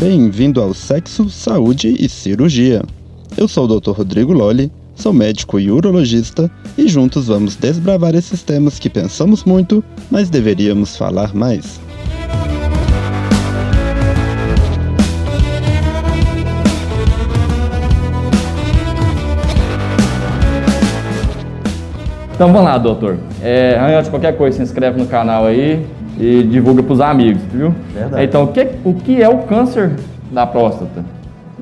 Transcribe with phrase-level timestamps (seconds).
[0.00, 2.80] Bem-vindo ao Sexo, Saúde e Cirurgia.
[3.36, 3.90] Eu sou o Dr.
[3.90, 9.84] Rodrigo Lolli, sou médico e urologista e juntos vamos desbravar esses temas que pensamos muito,
[10.10, 11.78] mas deveríamos falar mais.
[22.32, 23.18] Então vamos lá, doutor.
[23.42, 25.86] É, antes de qualquer coisa, se inscreve no canal aí
[26.20, 27.74] e divulga para os amigos, viu?
[27.94, 28.24] Verdade.
[28.24, 29.92] Então, o que, o que é o câncer
[30.30, 31.04] da próstata?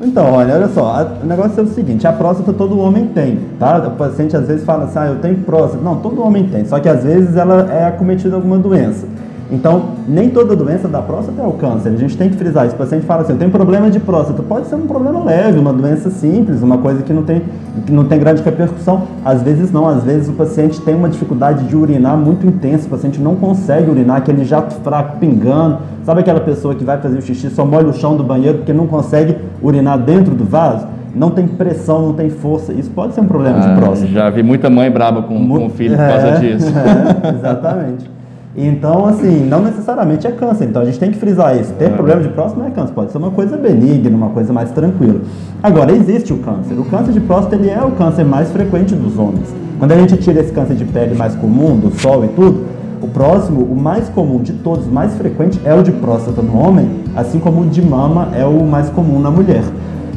[0.01, 3.37] Então, olha, olha só, a- o negócio é o seguinte, a próstata todo homem tem,
[3.59, 3.79] tá?
[3.79, 5.83] O paciente às vezes fala assim, ah, eu tenho próstata.
[5.83, 9.08] Não, todo homem tem, só que às vezes ela é acometida alguma doença.
[9.51, 12.75] Então, nem toda doença da próstata é o câncer, a gente tem que frisar isso.
[12.75, 14.43] O paciente fala assim, eu tenho problema de próstata.
[14.43, 17.43] Pode ser um problema leve, uma doença simples, uma coisa que não tem,
[17.87, 19.05] que não tem grande repercussão.
[19.25, 22.91] Às vezes não, às vezes o paciente tem uma dificuldade de urinar muito intensa, o
[22.91, 25.79] paciente não consegue urinar, aquele jato fraco pingando.
[26.05, 28.73] Sabe aquela pessoa que vai fazer o xixi, só molha o chão do banheiro porque
[28.75, 30.87] não consegue urinar dentro do vaso?
[31.15, 32.71] Não tem pressão, não tem força.
[32.73, 34.13] Isso pode ser um problema Ah, de próstata.
[34.13, 36.67] já vi muita mãe braba com, com o filho por causa É, disso.
[36.69, 38.18] é, exatamente.
[38.61, 40.65] Então, assim, não necessariamente é câncer.
[40.65, 41.73] Então, a gente tem que frisar isso.
[41.75, 42.93] Ter problema de próstata não é câncer.
[42.93, 45.21] Pode ser uma coisa benigna, uma coisa mais tranquila.
[45.63, 46.75] Agora, existe o câncer.
[46.75, 49.55] O câncer de próstata, ele é o câncer mais frequente dos homens.
[49.79, 52.67] Quando a gente tira esse câncer de pele mais comum, do sol e tudo,
[53.01, 56.59] o próximo, o mais comum de todos, o mais frequente, é o de próstata no
[56.59, 59.63] homem, assim como o de mama é o mais comum na mulher.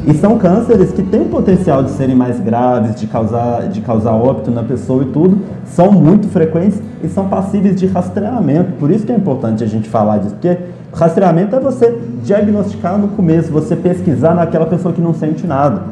[0.04, 4.50] E são cânceres que têm potencial de serem mais graves, de causar, de causar óbito
[4.50, 8.72] na pessoa e tudo, são muito frequentes e são passíveis de rastreamento.
[8.80, 10.58] Por isso que é importante a gente falar disso, porque
[10.92, 15.82] rastreamento é você diagnosticar no começo, você pesquisar naquela pessoa que não sente nada.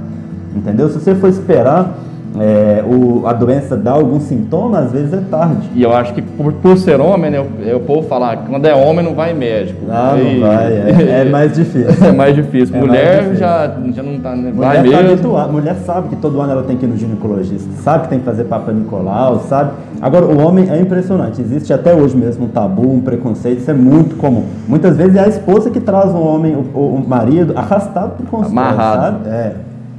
[0.57, 0.89] Entendeu?
[0.89, 1.97] Se você for esperar
[2.39, 5.69] é, o, a doença dar algum sintoma, às vezes é tarde.
[5.75, 8.65] E eu acho que por, por ser homem, né, o, o povo fala que quando
[8.67, 9.81] é homem não vai médico.
[9.87, 11.91] Não, E- não vai, é, é mais difícil.
[12.07, 12.75] É mais difícil.
[12.77, 13.37] É mais Mulher difícil.
[13.39, 15.13] Já, já não tá, né, vai Mulher, tá mesmo.
[15.13, 15.53] habituada.
[15.53, 18.25] mulher sabe que todo ano ela tem que ir no ginecologista, sabe que tem que
[18.25, 19.73] fazer Papa Nicolau, sabe?
[20.01, 23.75] Agora, o homem é impressionante, existe até hoje mesmo um tabu, um preconceito, isso é
[23.75, 24.45] muito comum.
[24.69, 28.27] Muitas vezes é a esposa que traz o homem, o, o marido, arrastado para o
[28.27, 29.25] consultório, Amarrado.
[29.25, 29.29] sabe?
[29.29, 29.53] É.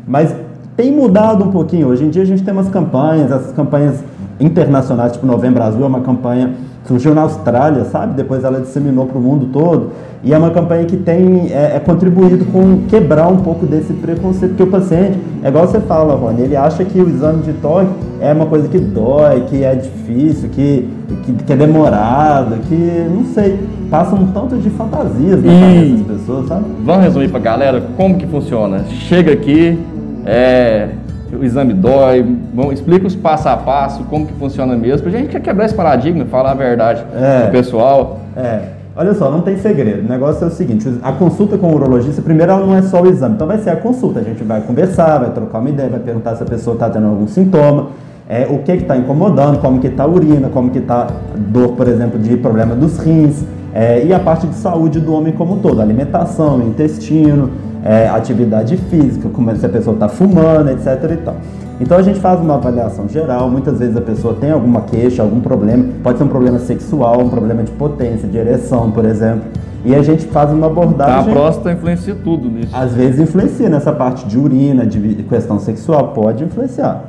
[0.08, 0.36] Mas
[0.76, 1.88] tem mudado um pouquinho.
[1.88, 4.04] Hoje em dia a gente tem umas campanhas, essas campanhas
[4.40, 6.52] internacionais, tipo Novembro Azul, é uma campanha
[6.86, 8.16] surgiu na Austrália, sabe?
[8.16, 9.92] Depois ela disseminou para o mundo todo.
[10.24, 14.52] E é uma campanha que tem é, é contribuído com quebrar um pouco desse preconceito.
[14.52, 17.90] Porque o paciente, é igual você fala, Rony, ele acha que o exame de toque
[18.20, 20.88] é uma coisa que dói, que é difícil, que,
[21.24, 22.76] que, que é demorado, que
[23.10, 23.60] não sei,
[23.90, 26.66] passa um tanto de fantasias na cabeça das pessoas, sabe?
[26.84, 28.84] Vamos resumir pra galera como que funciona.
[28.90, 29.80] Chega aqui,
[30.26, 30.90] é,
[31.34, 35.30] o exame dói, vamos, explica os passo a passo, como que funciona mesmo, pra gente
[35.30, 37.44] quer quebrar esse paradigma, falar a verdade É.
[37.44, 38.20] pro pessoal.
[38.36, 38.60] É,
[38.96, 40.06] olha só, não tem segredo.
[40.06, 43.02] O negócio é o seguinte: a consulta com o urologista, primeiro, ela não é só
[43.02, 43.36] o exame.
[43.36, 44.20] Então, vai ser a consulta.
[44.20, 47.08] A gente vai conversar, vai trocar uma ideia, vai perguntar se a pessoa está tendo
[47.08, 47.88] algum sintoma,
[48.30, 51.88] é, o que está incomodando, como que está a urina, como que está dor, por
[51.88, 53.44] exemplo, de problema dos rins,
[53.74, 57.50] é, e a parte de saúde do homem como um todo, alimentação, intestino,
[57.84, 61.12] é, atividade física, como é- se a pessoa está fumando, etc.
[61.12, 61.36] e tal.
[61.80, 65.40] Então a gente faz uma avaliação geral, muitas vezes a pessoa tem alguma queixa, algum
[65.42, 69.42] problema, pode ser um problema sexual, um problema de potência, de ereção, por exemplo,
[69.84, 71.34] e a gente faz uma Então, a abordagem.
[71.34, 72.70] próstata influencia tudo nisso.
[72.76, 77.04] Às vezes influencia nessa parte de urina, de questão sexual, pode influenciar.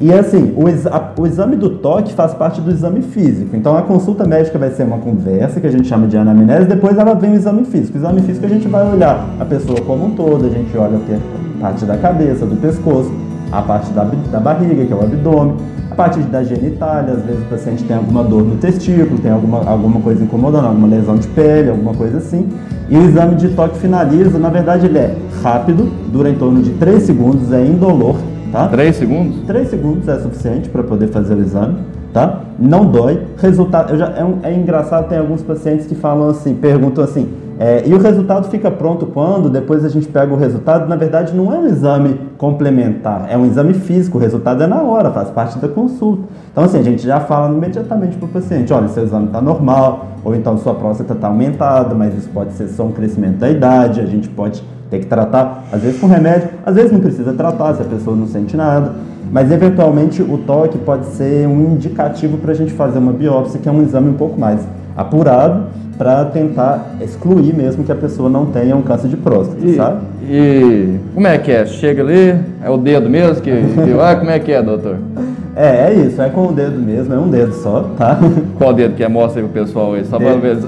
[0.00, 3.54] E assim, o, exa- o exame do toque faz parte do exame físico.
[3.54, 6.96] Então a consulta médica vai ser uma conversa que a gente chama de anamnese, depois
[6.96, 7.98] ela vem o exame físico.
[7.98, 10.98] O exame físico a gente vai olhar a pessoa como um todo, a gente olha
[11.00, 11.18] que é
[11.58, 13.12] a parte da cabeça, do pescoço,
[13.52, 15.56] a parte da, da barriga, que é o abdômen,
[15.90, 19.68] a parte da genitália, às vezes o paciente tem alguma dor no testículo, tem alguma,
[19.68, 22.48] alguma coisa incomodando, alguma lesão de pele, alguma coisa assim.
[22.88, 26.70] E o exame de toque finaliza, na verdade ele é rápido, dura em torno de
[26.70, 28.16] 3 segundos, é indolor,
[28.52, 28.68] tá?
[28.68, 29.40] Três segundos?
[29.46, 31.76] 3 segundos é suficiente para poder fazer o exame,
[32.12, 32.40] tá?
[32.58, 33.22] Não dói.
[33.38, 37.28] Resultado, eu já, é, um- é engraçado, tem alguns pacientes que falam assim, perguntam assim,
[37.58, 39.50] é, e o resultado fica pronto quando?
[39.50, 40.88] Depois a gente pega o resultado.
[40.88, 44.16] Na verdade, não é um exame complementar, é um exame físico.
[44.16, 46.22] O resultado é na hora, faz parte da consulta.
[46.50, 50.06] Então, assim, a gente já fala imediatamente para o paciente: olha, seu exame está normal,
[50.24, 54.00] ou então sua próstata está aumentada, mas isso pode ser só um crescimento da idade.
[54.00, 57.74] A gente pode ter que tratar, às vezes com remédio, às vezes não precisa tratar
[57.74, 58.92] se a pessoa não sente nada.
[59.32, 63.68] Mas eventualmente o toque pode ser um indicativo para a gente fazer uma biópsia, que
[63.68, 64.60] é um exame um pouco mais
[64.96, 65.66] apurado,
[65.96, 70.00] para tentar excluir mesmo que a pessoa não tenha um câncer de próstata, E, sabe?
[70.22, 71.66] e como é que é?
[71.66, 74.18] Chega ali, é o dedo mesmo que, que vai?
[74.18, 74.96] Como é que é, doutor?
[75.56, 78.18] É, É, é isso, é com o dedo mesmo, é um dedo só, tá?
[78.58, 79.08] Qual dedo que é?
[79.08, 80.58] Mostra aí pro pessoal aí, só pra ver.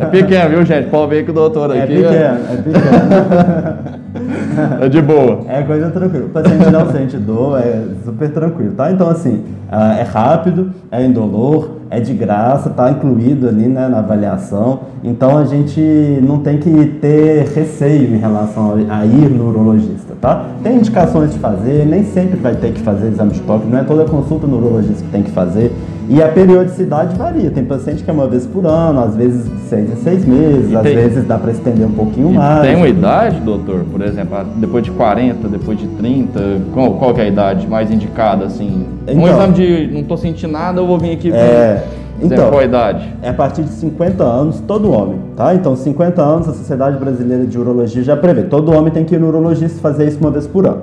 [0.00, 0.88] é pequeno, viu, gente?
[0.90, 3.98] Pode ver que o doutor É aqui pequeno, é pequeno.
[4.82, 5.40] é de boa.
[5.48, 6.26] É coisa tranquila.
[6.26, 8.90] O paciente não sente dor, é super tranquilo, tá?
[8.90, 13.98] Então, assim, ah, é rápido, é indolor, é de graça, tá incluído ali né, na
[13.98, 14.80] avaliação.
[15.02, 15.80] Então, a gente
[16.22, 20.46] não tem que ter receio em relação a ir no urologista, tá?
[20.62, 23.84] Tem indicações de fazer, nem sempre vai ter que fazer exame de toque, não é
[23.84, 25.72] toda consulta no urologista que tem que fazer.
[26.10, 27.50] E a periodicidade varia.
[27.50, 30.70] Tem paciente que é uma vez por ano, às vezes de seis em seis meses,
[30.72, 32.62] E às tem- vezes dá para estender um pouquinho E mais.
[32.62, 33.84] tem uma idade, doutor?
[33.92, 36.40] Por exemplo, depois de 40, depois de 30,
[36.72, 38.86] qual, qual que é a idade mais indicada, assim?
[39.06, 41.84] um Então- exame de não tô sentindo nada, eu vou vir aqui É,
[42.22, 43.06] então, qual a idade?
[43.22, 45.54] é a partir de 50 anos, todo homem, tá?
[45.54, 48.44] Então, 50 anos, a Sociedade Brasileira de Urologia já prevê.
[48.44, 50.78] Todo homem tem que ir no urologista fazer isso uma vez por ano.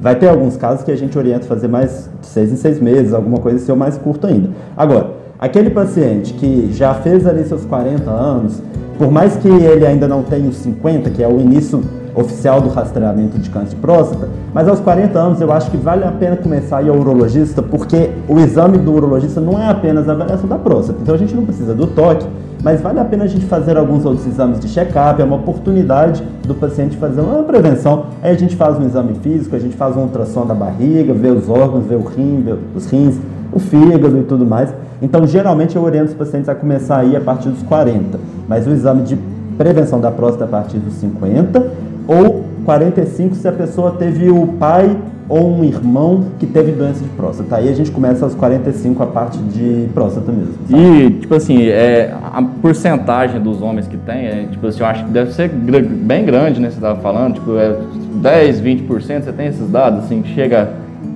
[0.00, 3.12] Vai ter alguns casos que a gente orienta fazer mais de seis em seis meses,
[3.12, 4.48] alguma coisa assim, ou mais curto ainda.
[4.74, 8.62] Agora, aquele paciente que já fez ali seus 40 anos,
[8.96, 11.82] por mais que ele ainda não tenha os 50, que é o início
[12.14, 16.04] oficial do rastreamento de câncer de próstata, mas aos 40 anos eu acho que vale
[16.04, 20.08] a pena começar a ir ao urologista, porque o exame do urologista não é apenas
[20.08, 20.98] a avaliação da próstata.
[21.02, 22.26] Então a gente não precisa do toque,
[22.62, 26.22] mas vale a pena a gente fazer alguns outros exames de check-up, é uma oportunidade
[26.46, 28.06] do paciente fazer uma prevenção.
[28.22, 31.28] Aí a gente faz um exame físico, a gente faz um ultrassom da barriga, vê
[31.28, 33.16] os órgãos, vê o rim, vê os rins,
[33.52, 34.72] o fígado e tudo mais.
[35.00, 38.66] Então, geralmente eu oriento os pacientes a começar a ir a partir dos 40, mas
[38.66, 39.18] o exame de
[39.56, 44.96] prevenção da próstata a partir dos 50 ou 45 se a pessoa teve o pai
[45.28, 47.54] ou um irmão que teve doença de próstata.
[47.54, 50.54] Aí a gente começa aos 45 a parte de próstata mesmo.
[50.68, 50.82] sabe?
[50.82, 55.04] E, tipo assim, é, a porcentagem dos homens que tem, é, tipo assim, eu acho
[55.04, 56.68] que deve ser bem grande, né?
[56.68, 57.76] Você estava falando, tipo, é
[58.14, 60.68] 10, 20%, você tem esses dados, assim, que chega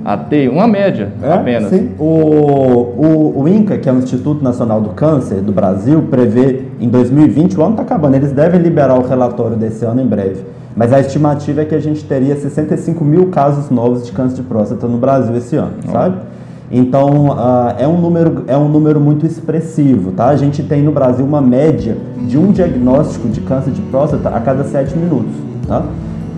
[0.04, 1.70] a ter uma média É, apenas.
[1.70, 1.90] Sim.
[1.98, 6.88] O, o, o INCA, que é o Instituto Nacional do Câncer do Brasil, prevê em
[6.88, 10.54] 2020, o ano está acabando, eles devem liberar o relatório desse ano em breve.
[10.76, 14.42] Mas a estimativa é que a gente teria 65 mil casos novos de câncer de
[14.42, 16.16] próstata no Brasil esse ano, sabe?
[16.70, 20.28] Então, ah, é, um número, é um número muito expressivo, tá?
[20.28, 24.40] A gente tem no Brasil uma média de um diagnóstico de câncer de próstata a
[24.40, 25.32] cada 7 minutos,
[25.68, 25.84] tá?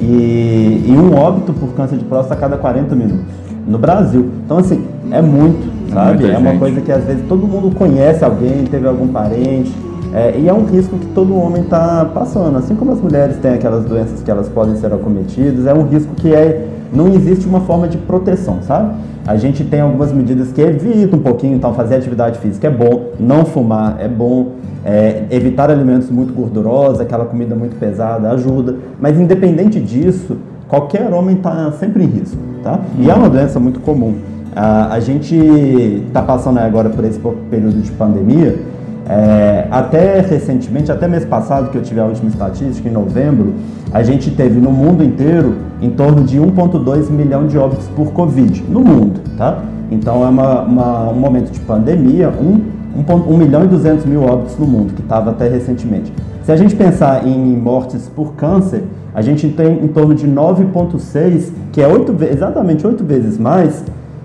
[0.00, 3.24] E, e um óbito por câncer de próstata a cada 40 minutos
[3.66, 4.30] no Brasil.
[4.44, 6.24] Então, assim, é muito, sabe?
[6.24, 9.72] muita É uma coisa que às vezes todo mundo conhece alguém, teve algum parente,
[10.14, 12.56] é, e é um risco que todo homem está passando.
[12.58, 16.14] Assim como as mulheres têm aquelas doenças que elas podem ser acometidas, é um risco
[16.14, 18.94] que é, não existe uma forma de proteção, sabe?
[19.26, 23.10] A gente tem algumas medidas que evitam um pouquinho, então fazer atividade física é bom,
[23.18, 24.52] não fumar é bom,
[24.84, 30.36] é, evitar alimentos muito gordurosos, aquela comida muito pesada ajuda, mas independente disso,
[30.68, 32.78] qualquer homem está sempre em risco, tá?
[32.98, 34.14] E é uma doença muito comum.
[34.54, 35.34] A, a gente
[36.06, 37.20] está passando agora por esse
[37.50, 38.56] período de pandemia,
[39.08, 43.54] é, até recentemente, até mês passado, que eu tive a última estatística, em novembro,
[43.92, 48.64] a gente teve no mundo inteiro em torno de 1,2 milhão de óbitos por Covid,
[48.68, 49.58] no mundo, tá?
[49.90, 52.60] Então é uma, uma- um momento de pandemia, 1,
[53.32, 56.12] 1 milhão e 200 mil óbitos no mundo, que estava até recentemente.
[56.42, 58.82] Se a gente pensar em mortes por câncer,
[59.14, 63.84] a gente tem em torno de 9,6, que é oito, ve- exatamente oito vezes mais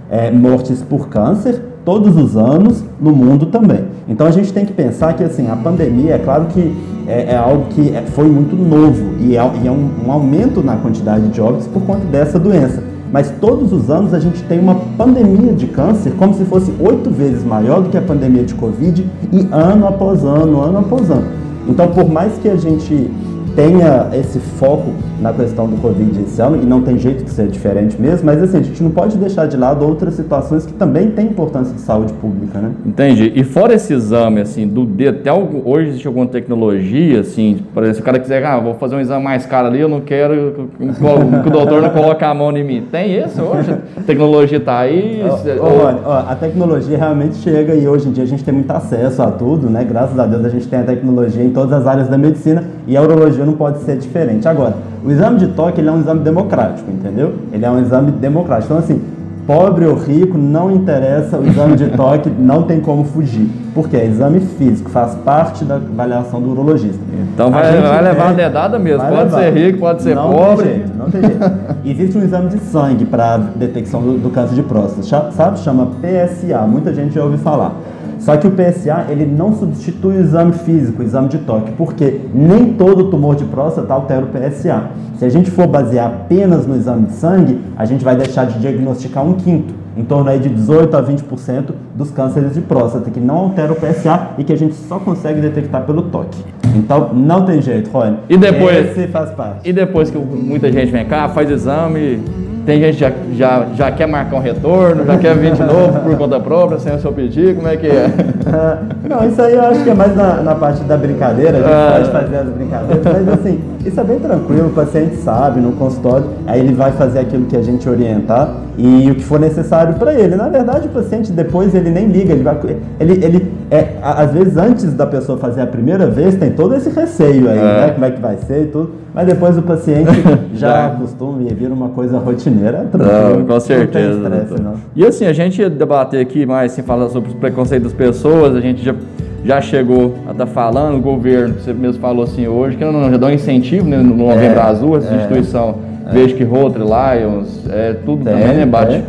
[0.10, 3.86] é, mortes por câncer todos os anos no mundo também.
[4.12, 6.76] Então a gente tem que pensar que assim a pandemia é claro que
[7.08, 10.62] é, é algo que é- foi muito novo e é, e é um, um aumento
[10.62, 12.84] na quantidade de óbitos por conta dessa doença.
[13.10, 17.10] Mas todos os anos a gente tem uma pandemia de câncer como se fosse oito
[17.10, 21.28] vezes maior do que a pandemia de Covid e ano após ano, ano após ano.
[21.68, 23.10] Então por mais que a gente
[23.56, 27.48] tenha esse foco na questão do Covid esse ano, e não tem jeito de ser
[27.48, 31.12] diferente mesmo, mas assim, a gente não pode deixar de lado outras situações que também
[31.12, 32.72] têm importância de saúde pública, né?
[32.86, 33.32] Entendi.
[33.36, 37.96] E fora esse exame, assim, do dedo, algo, hoje existe alguma tecnologia, assim, por exemplo,
[37.98, 40.70] se o cara quiser, ah, vou fazer um exame mais caro ali, eu não quero
[40.78, 42.84] que, o doutor não coloque a mão em mim.
[42.92, 43.72] Tem isso hoje?
[43.98, 45.22] A tecnologia está aí?
[45.60, 49.22] Rony, ó, a tecnologia realmente chega e hoje em dia a gente tem muito acesso
[49.22, 49.84] a tudo, né?
[49.84, 52.98] Graças a Deus a gente tem a tecnologia em todas as áreas da medicina e
[52.98, 54.48] a urologia não pode ser diferente.
[54.48, 57.36] Agora, o exame de toque ele é um exame democrático, entendeu?
[57.52, 58.74] Ele é um exame democrático.
[58.74, 59.02] Então, assim,
[59.46, 63.50] pobre ou rico, não interessa, o exame de toque não tem como fugir.
[63.74, 67.00] Porque é exame físico, faz parte da avaliação do urologista.
[67.34, 69.02] Então vai, vai levar uma dedada mesmo.
[69.02, 69.40] Pode levar.
[69.40, 70.66] ser rico, pode ser não pobre.
[70.66, 71.52] Tem jeito, não tem jeito.
[71.86, 75.60] Existe um exame de sangue para detecção do, do câncer de próstata, sabe?
[75.60, 77.74] Chama PSA, muita gente já ouviu falar.
[78.22, 82.22] Só que o PSA ele não substitui o exame físico, o exame de toque, porque
[82.34, 84.90] nem todo tumor de próstata altera o PSA.
[85.18, 88.60] Se a gente for basear apenas no exame de sangue, a gente vai deixar de
[88.60, 93.20] diagnosticar um quinto, em torno aí de 18 a 20% dos cânceres de próstata, que
[93.20, 96.38] não altera o PSA e que a gente só consegue detectar pelo toque.
[96.76, 98.18] Então não tem jeito, Rony.
[98.30, 99.68] E depois, Esse faz parte.
[99.68, 102.22] e depois que muita gente vem cá, faz exame,
[102.66, 106.00] tem gente que já, já, já quer marcar um retorno, já quer vir de novo
[106.02, 108.10] por conta própria, sem o seu pedir, como é que é?
[109.10, 111.72] Não, isso aí eu acho que é mais na, na parte da brincadeira, a gente
[111.72, 111.94] Ah.
[111.98, 116.26] pode fazer as brincadeiras, mas assim, isso é bem tranquilo, o paciente sabe no consultório,
[116.48, 120.14] aí ele vai fazer aquilo que a gente orientar e o que for necessário para
[120.14, 120.36] ele.
[120.36, 122.58] Na verdade, o paciente depois ele nem liga, ele vai.
[123.00, 126.90] Ele, ele é, às vezes antes da pessoa fazer a primeira vez, tem todo esse
[126.90, 127.62] receio aí, É.
[127.62, 127.92] né?
[127.94, 128.92] Como é que vai ser e tudo.
[129.14, 130.10] Mas depois o paciente
[130.56, 133.46] já acostuma e vira uma coisa rotineira, é Não, tranquilo.
[133.46, 134.18] com certeza.
[134.20, 134.60] Não doutor.
[134.62, 134.74] não.
[134.96, 138.56] E assim, a gente ia debater aqui mais, sem falar sobre os preconceitos das pessoas,
[138.56, 138.96] a gente já,
[139.44, 143.12] já chegou a estar falando, o governo, você mesmo falou assim hoje, que não, não,
[143.12, 145.18] já dá um incentivo né, no Novembro Azul, essa é.
[145.18, 145.76] instituição,
[146.12, 149.04] vejo que Rotary, Lions, é, tudo Tem, também, né, bate tem.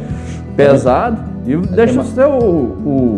[0.56, 1.18] pesado.
[1.46, 3.16] E deixa o seu o,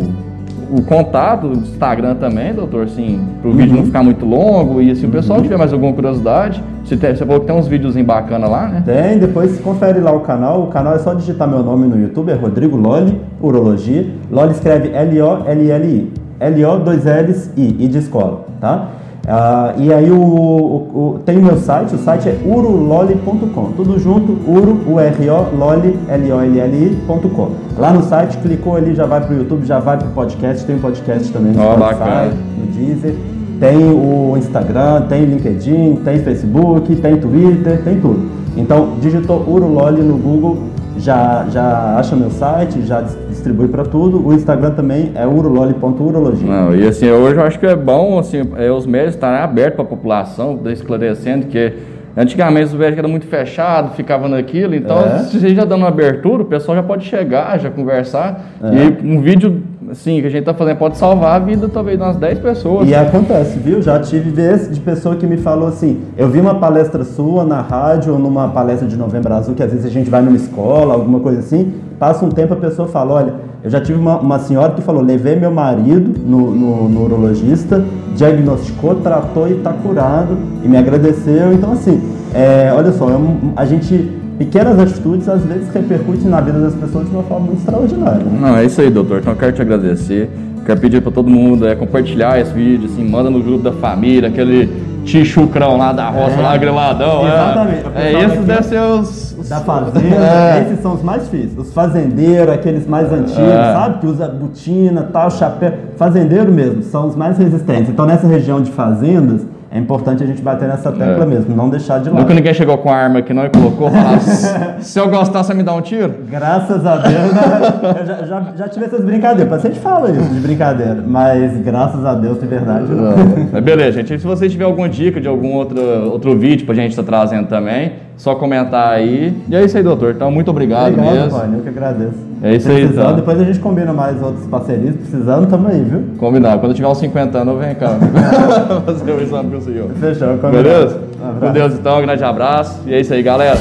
[0.71, 3.77] o contato, o Instagram também, doutor, assim, para o vídeo Uhum.
[3.79, 7.23] não ficar muito longo e assim, o pessoal tiver mais alguma curiosidade, você, tem, você
[7.25, 8.83] falou que tem uns videozinhos bacanas lá, né?
[8.85, 10.63] Tem, depois confere lá o canal.
[10.63, 14.07] O canal é só digitar meu nome no YouTube, é Rodrigo Loli, Urologia.
[14.31, 16.11] Loli escreve L-O-L-L-I.
[16.39, 18.89] L-O, dois L's, I, I de escola, tá?
[19.27, 23.97] Ah, e aí o, o- o- tem o meu site, o site é urololi.com, tudo
[23.99, 27.49] junto, uro, U-R-O, loli, L-O-L-L-I.com.
[27.77, 30.79] Lá no site, clicou ali, já vai pro YouTube, já vai pro podcast, tem um
[30.79, 32.33] podcast também no Ó, Spotify, bacana.
[32.59, 33.15] no Deezer.
[33.59, 38.29] Tem o Instagram, tem LinkedIn, tem Facebook, tem Twitter, tem tudo.
[38.57, 40.57] Então, digitou Urololi no Google,
[40.97, 43.03] já, já acha meu site, já
[43.45, 44.25] distribui para tudo.
[44.25, 46.47] O Instagram também é urololi.urologia.
[46.47, 49.75] Não, e assim, hoje eu acho que é bom assim, é, os médicos estarem abertos
[49.75, 51.73] para a população, esclarecendo que
[52.17, 55.19] antigamente os médicos eram muito fechados, ficavam naquilo, então É.
[55.19, 58.41] se você já dando uma abertura, o pessoal já pode chegar, já conversar.
[58.63, 58.67] É.
[59.05, 59.61] E um vídeo
[59.91, 62.87] assim, que a gente está fazendo pode salvar a vida talvez de umas 10 pessoas.
[62.89, 63.81] E acontece, viu?
[63.81, 67.61] Já tive vez de pessoa que me falou assim: eu vi uma palestra sua na
[67.61, 70.93] rádio ou numa palestra de Novembro Azul, que às vezes a gente vai numa escola,
[70.93, 71.73] alguma coisa assim.
[71.99, 75.01] Passa um tempo a pessoa fala: olha, eu já tive uma, uma senhora que falou:
[75.01, 77.83] levei meu marido no, no, no urologista,
[78.15, 81.53] diagnosticou, tratou e está curado e me agradeceu.
[81.53, 82.01] Então, assim,
[82.33, 84.11] é, olha só, é um- a gente.
[84.37, 88.17] Pequenas atitudes às vezes repercutem na vida das pessoas de uma forma muito extraordinária.
[88.23, 88.37] né?
[88.41, 89.19] Não, é isso aí, doutor.
[89.19, 90.29] Então eu quero te agradecer.
[90.65, 94.27] Quero pedir para todo mundo é, compartilhar esse vídeo, assim, manda no grupo da família,
[94.29, 94.67] aquele
[95.05, 96.41] tichucrão lá da roça, É.
[96.41, 97.25] lá griladão.
[97.27, 97.83] Exatamente.
[97.85, 99.35] O É, é esses devem ser os.
[99.39, 100.61] os- Da fazenda, É.
[100.65, 101.55] esses são os mais difíceis.
[101.57, 103.73] Os fazendeiros, aqueles mais antigos, É.
[103.73, 103.99] sabe?
[103.99, 105.71] Que usa botina, tal, chapéu.
[105.97, 107.89] Fazendeiro mesmo, são os mais resistentes.
[107.89, 111.27] Então, nessa região de fazendas, é importante a gente bater nessa tecla É.
[111.27, 112.21] mesmo, não deixar de lado.
[112.21, 114.19] Nunca ninguém chegou com a arma aqui não e colocou, falava,
[114.79, 116.13] se eu gostar, você me dá um tiro?
[116.29, 117.99] Graças a Deus, né?
[117.99, 119.47] eu já, já, já tive essas brincadeiras.
[119.47, 123.13] O paciente fala isso de brincadeira, mas graças a Deus, de verdade, não.
[123.51, 124.19] Mas beleza, gente.
[124.19, 125.79] Se você tiver alguma dica de algum outro,
[126.11, 129.35] outro vídeo pra gente estar trazendo também, só comentar aí.
[129.49, 130.13] E é isso aí, doutor.
[130.15, 131.37] Então, muito obrigado, Obrigado, mesmo.
[131.37, 132.34] Rony, eu que agradeço.
[132.45, 133.15] É isso aí, Precisando, então.
[133.15, 134.95] Depois a gente combina mais outras parcerias.
[134.95, 136.03] Precisando, tamo aí, viu?
[136.15, 136.59] Combinado.
[136.59, 137.97] Quando eu tiver uns 50 anos, eu venho cá.
[138.85, 139.89] fazer o exame com o senhor.
[139.99, 140.51] Fechou, combinado.
[140.51, 141.01] Beleza?
[141.19, 141.39] Um.
[141.39, 141.97] Com Deus, então.
[141.97, 142.81] Um grande abraço.
[142.85, 143.57] E é isso aí, galera.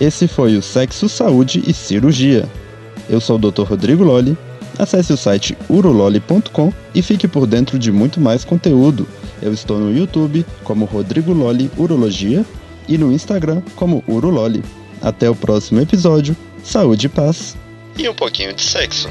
[0.00, 2.46] Esse foi o Sexo, Saúde e Cirurgia.
[3.08, 3.62] Eu sou o Dr.
[3.62, 4.36] Rodrigo Loli.
[4.76, 9.06] Acesse o site urololi.com e fique por dentro de muito mais conteúdo.
[9.40, 12.44] Eu estou no YouTube como Rodrigo Loli Urologia
[12.88, 14.62] e no Instagram como Urololi.
[15.00, 16.36] Até o próximo episódio.
[16.62, 17.56] Saúde e paz.
[17.98, 19.08] E um pouquinho de sexo.